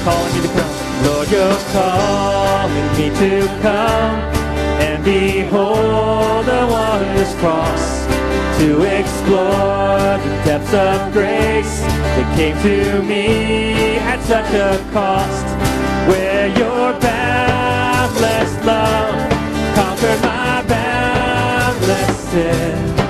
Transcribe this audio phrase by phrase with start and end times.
[0.00, 1.04] you're calling me to come.
[1.04, 4.20] Lord, you're calling me to come
[4.80, 8.06] and behold the wondrous cross
[8.58, 15.46] to explore the depths of grace that came to me at such a cost
[16.08, 19.30] where your boundless love
[19.74, 23.09] conquered my boundless sin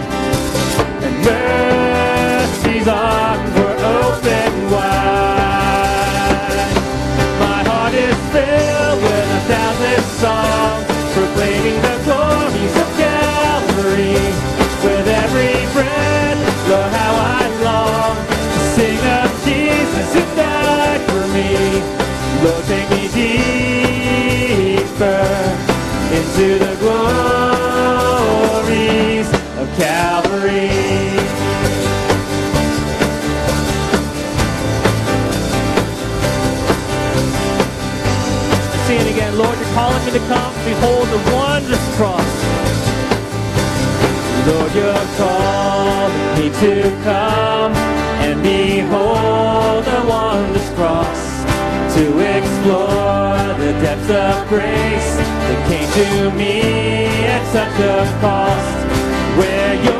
[10.20, 10.84] songs,
[11.16, 14.20] proclaiming the glories of Calvary.
[14.84, 18.16] With every breath, Lord, how I long
[18.52, 21.50] to sing of Jesus who died for me.
[22.44, 23.04] Lord, take me
[24.76, 25.24] deeper
[26.12, 27.29] into the glories
[39.74, 40.52] calling me to come.
[40.64, 42.32] Behold the wondrous cross.
[44.46, 47.72] Lord, you're calling me to come
[48.26, 51.20] and behold the wondrous cross
[51.94, 52.04] to
[52.36, 55.12] explore the depths of grace
[55.46, 56.62] that came to me
[57.26, 58.80] at such a cost
[59.38, 59.99] where your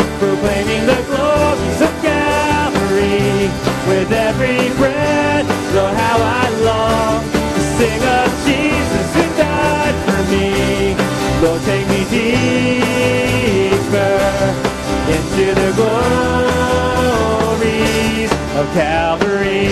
[4.01, 5.45] With every breath,
[5.75, 10.47] Lord, how I long to sing of Jesus who died for me.
[11.45, 12.89] Lord, take me deeper
[15.05, 15.69] into the
[16.97, 19.69] glories of Calvary.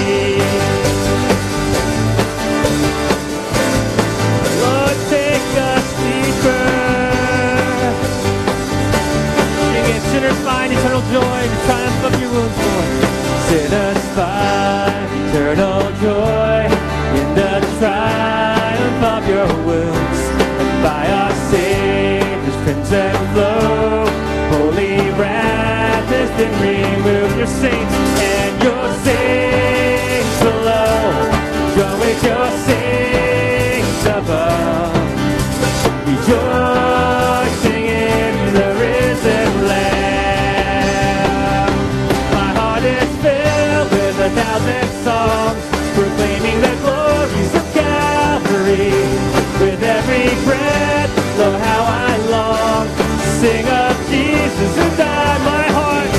[53.39, 55.41] Sing of Jesus who died.
[55.53, 56.11] My heart,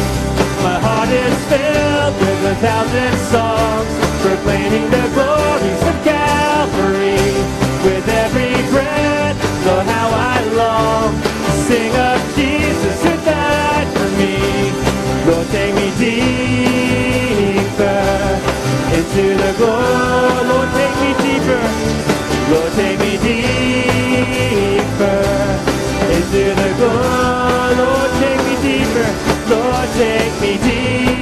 [0.65, 3.90] my heart is filled with a thousand songs,
[26.81, 29.09] Lord, take me deeper.
[29.51, 31.20] Lord, take me deeper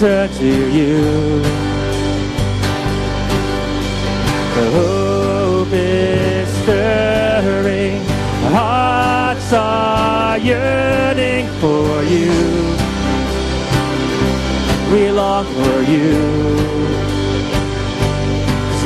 [0.00, 1.42] return to you.
[4.54, 8.04] The hope is stirring,
[8.52, 12.30] hearts are yearning for you.
[14.92, 16.14] We long for you.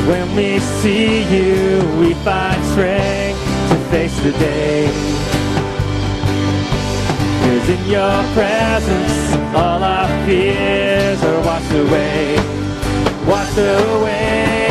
[0.07, 3.39] When we see you, we find strength
[3.69, 4.87] to face the day.
[7.43, 10.92] Cause in your presence, all our fears
[11.53, 12.35] wash away,
[13.27, 14.62] wash away.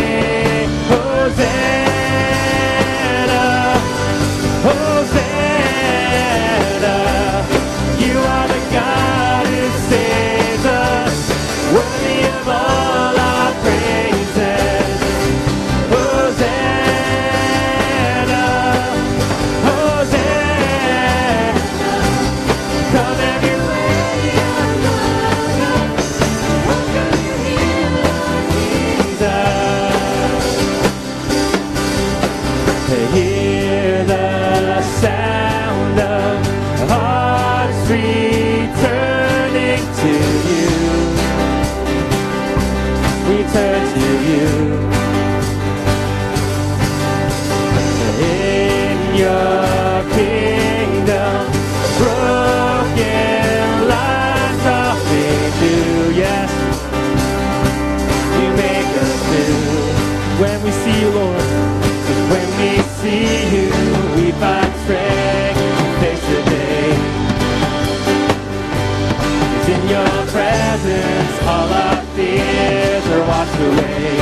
[71.45, 74.19] All our fears are washed away,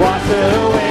[0.00, 0.81] washed away.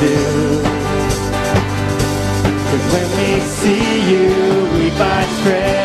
[0.00, 0.62] do.
[2.68, 4.28] Cause when we see you,
[4.78, 5.77] we find strength.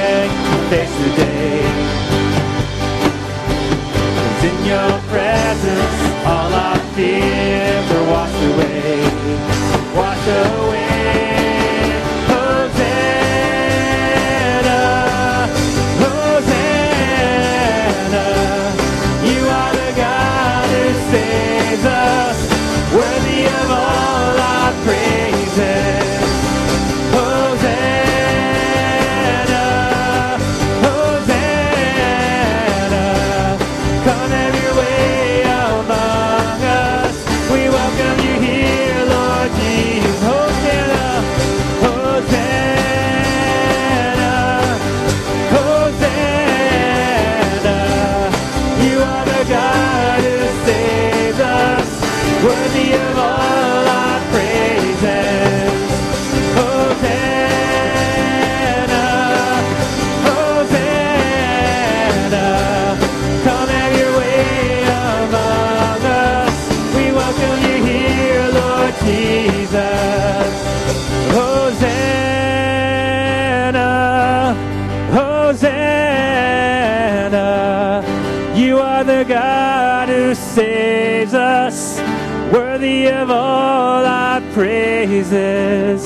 [83.03, 86.05] worthy of all our praises.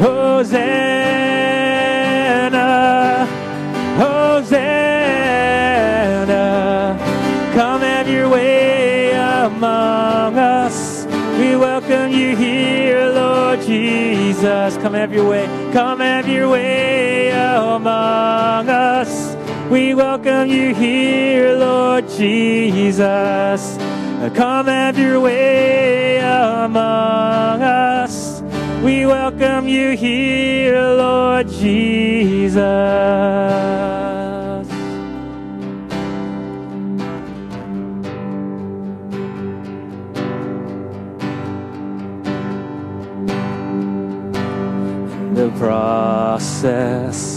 [0.00, 0.56] Hosanna,
[3.96, 4.66] Hosanna,
[7.54, 11.06] come have your way among us.
[11.38, 14.76] We welcome you here, Lord Jesus.
[14.78, 19.36] Come have your way, come have your way among us.
[19.70, 23.78] We welcome you here, Lord Jesus.
[24.30, 28.40] Come have your way among us.
[28.80, 33.12] We welcome you here, Lord Jesus.
[45.58, 47.31] process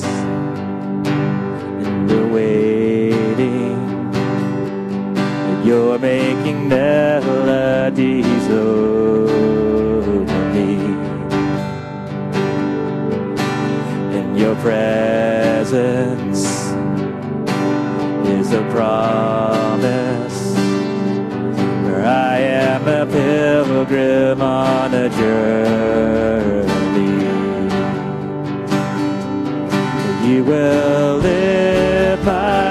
[5.65, 10.19] You're making melodies over
[10.53, 10.75] me.
[14.15, 16.45] In your presence
[18.29, 20.53] is a promise.
[21.83, 25.95] For I am a pilgrim on a journey.
[30.29, 32.64] You will live by.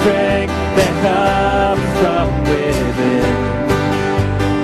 [0.00, 3.32] strength that comes from within.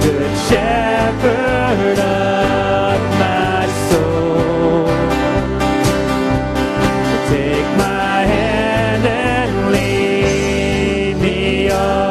[0.02, 4.86] Good shepherd of my soul.
[7.28, 12.06] Take my hand and lead me on.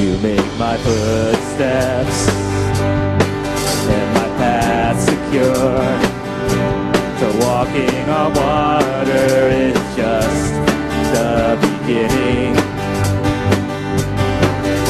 [0.00, 2.28] You make my footsteps
[3.88, 6.07] and my path secure
[7.58, 10.54] walking on water is just
[11.12, 12.54] the beginning.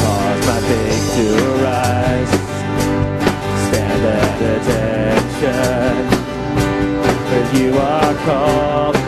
[0.01, 2.31] Cause my faith to arise,
[3.65, 5.95] stand at attention.
[7.27, 8.98] For you are called.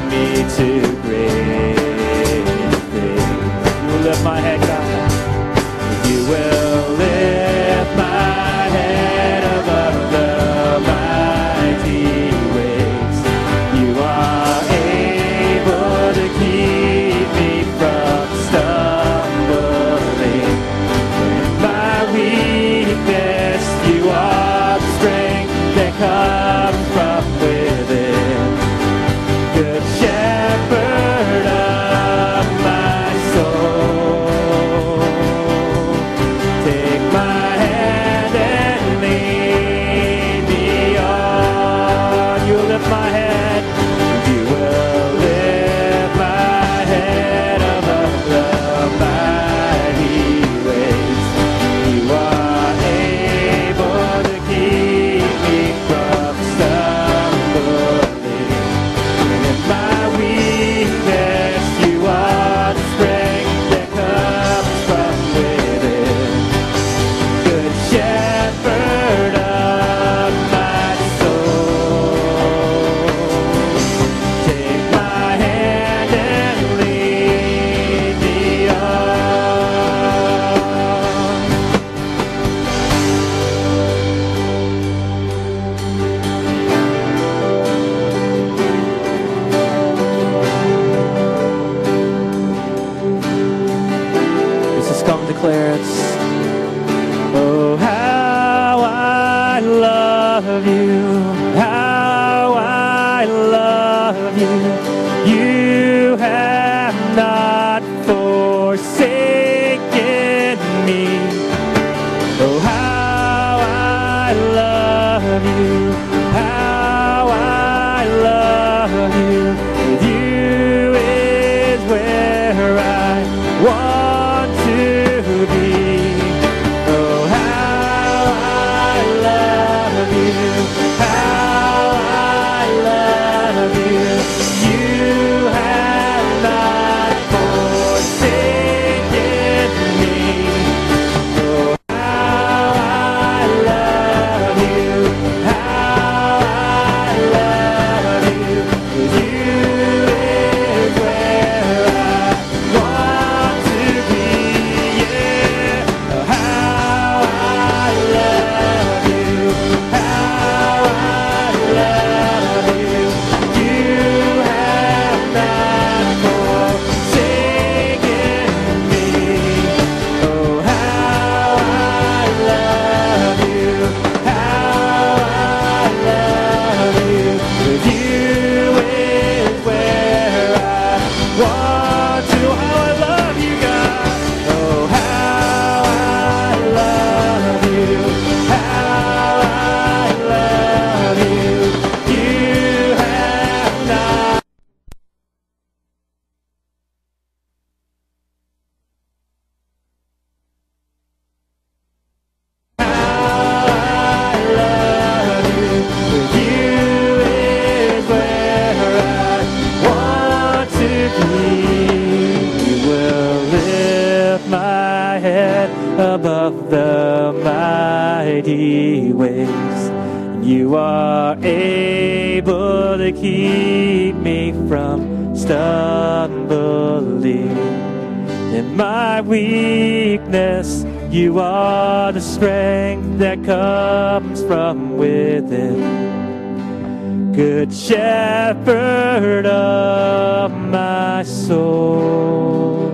[237.33, 242.91] Good shepherd of my soul.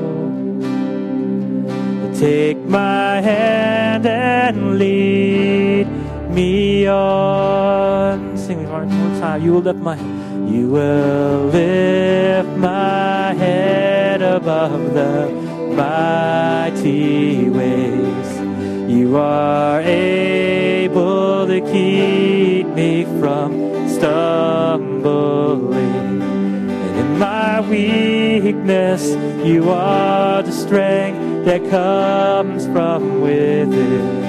[2.18, 5.88] Take my hand and lead
[6.32, 8.38] me on.
[8.38, 9.44] Sing it one more time.
[9.44, 9.98] You will lift my
[10.48, 15.30] you will lift my head above the
[15.76, 18.32] mighty waves.
[18.90, 25.76] You are able to keep me from stumbling.
[26.22, 29.16] And in my weakness,
[29.46, 34.26] you are the strength that comes from within.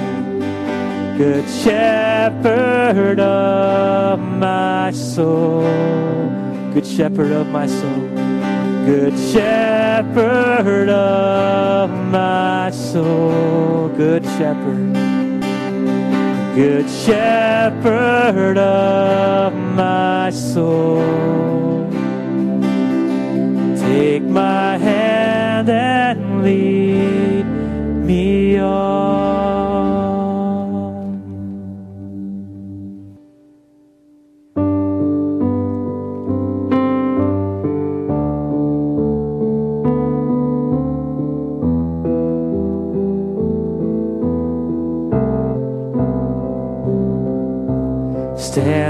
[1.17, 5.63] Good shepherd of my soul.
[6.73, 8.09] Good shepherd of my soul.
[8.85, 13.89] Good shepherd of my soul.
[13.89, 15.08] Good shepherd
[16.59, 21.89] good shepherd of my soul.
[23.77, 27.45] Take my hand and lead
[28.05, 29.58] me on.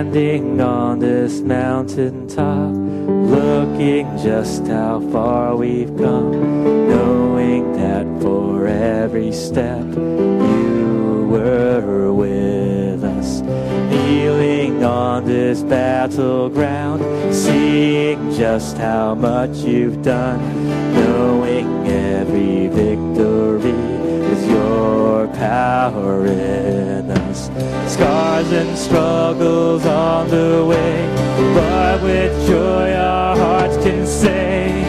[0.10, 6.32] Standing on this mountain top, looking just how far we've come,
[6.90, 13.42] knowing that for every step you were with us.
[13.92, 20.42] Kneeling on this battleground, seeing just how much you've done,
[20.96, 23.78] knowing every victory
[24.34, 26.99] is your power in
[27.40, 31.08] us scars and struggles on the way,
[31.54, 34.80] but with joy our hearts can say,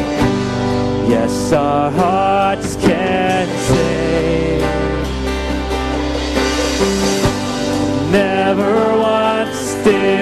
[1.08, 4.60] yes, our hearts can say.
[8.10, 10.19] Never once did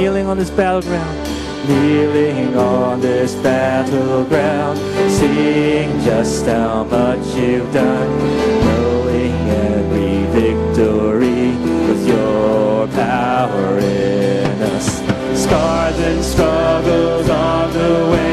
[0.00, 1.28] Kneeling on this battleground,
[1.68, 4.78] kneeling on this battleground,
[5.10, 8.08] seeing just how much you've done,
[8.64, 9.34] knowing
[9.68, 11.54] every victory
[11.86, 15.02] with your power in us.
[15.38, 18.29] Scars and struggles on the way,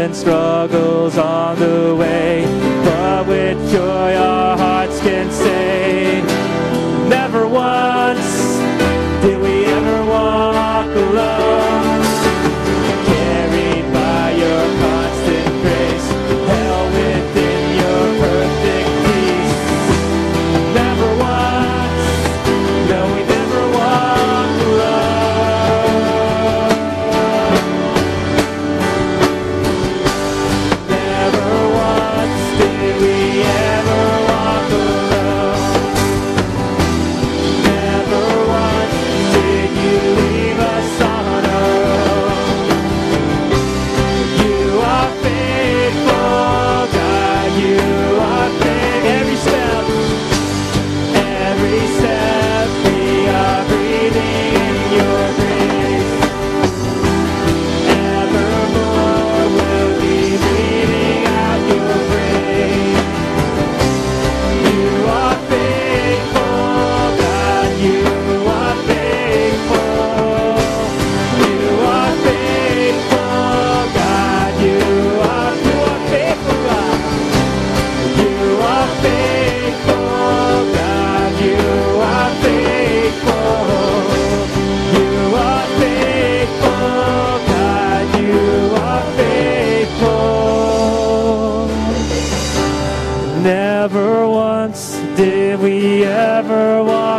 [0.00, 2.42] and struggles on the way,
[2.84, 5.49] but with joy our hearts can say,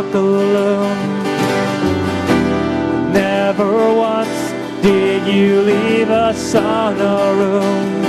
[0.02, 1.22] walk alone.
[3.12, 8.02] Never once did you leave us on our own.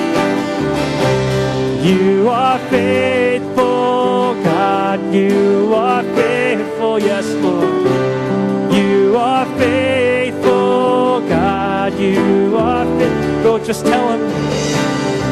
[1.83, 8.73] You are faithful, God, you are faithful, yes, Lord.
[8.73, 13.43] You are faithful, God, you are faithful.
[13.43, 14.21] Lord, just tell him,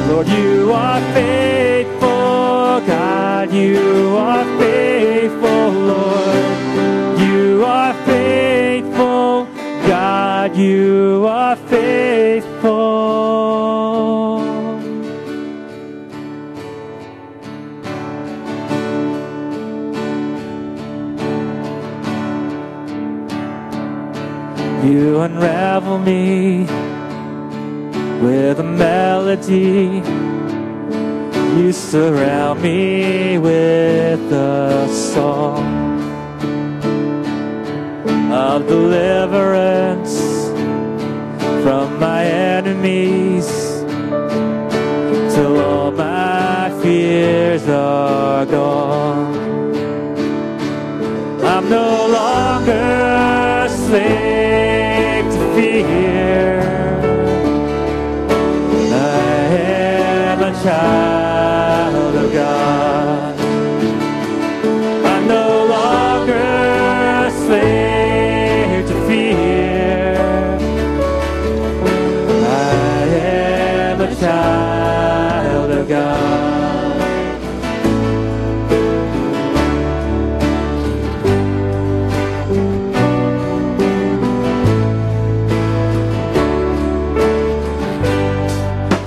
[0.10, 5.11] Lord, you are faithful, God, you are faithful,
[10.62, 12.72] you are faithful.
[24.84, 26.64] You unravel me
[28.22, 30.02] with a melody.
[31.58, 35.82] You surround me with a song
[38.32, 40.01] of deliverance
[41.64, 43.48] from my enemies
[45.34, 49.36] till all my fears are gone.
[51.44, 56.62] I'm no longer slave to fear.
[58.94, 59.58] I
[60.30, 61.11] am a child
[74.22, 77.02] child of God.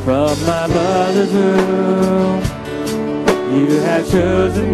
[0.05, 2.43] From my mother's womb,
[3.55, 4.74] you have chosen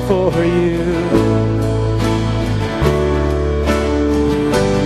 [0.00, 0.78] before you.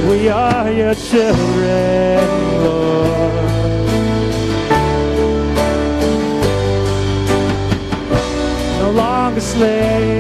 [0.09, 2.25] We are your children,
[2.65, 3.35] Lord.
[8.81, 10.12] No longer slaves.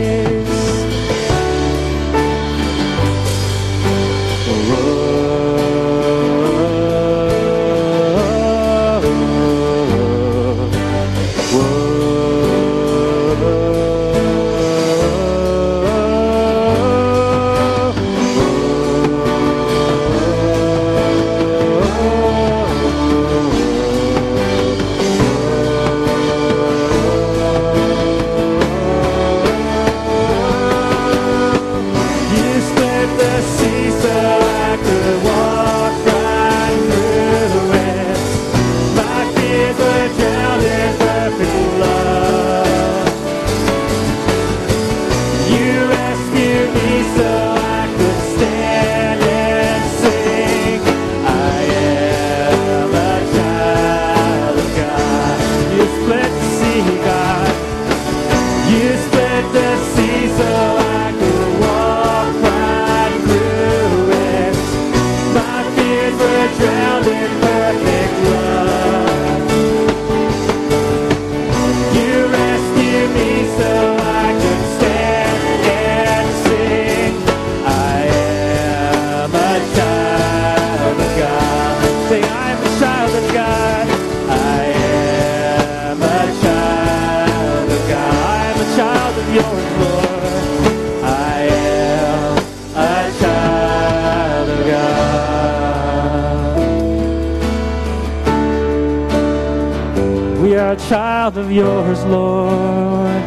[101.53, 103.23] Yours, Lord.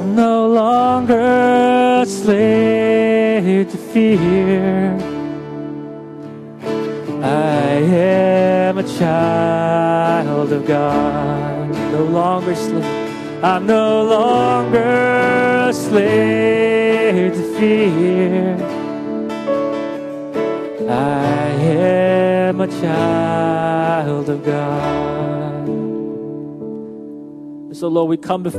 [0.00, 4.96] I'm no longer a slave to fear.
[7.22, 7.82] I
[8.68, 13.44] am a child of God, no longer slave.
[13.44, 18.53] I'm no longer a slave to fear.
[22.64, 25.66] A child of God.
[27.76, 28.52] So, Lord, we come before.